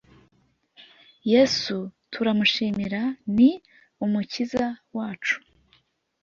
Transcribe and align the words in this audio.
Yesu 1.31 1.75
turamushimira 2.11 3.01
ni 3.35 3.49
umukiza 4.05 4.65
wacu 4.97 5.35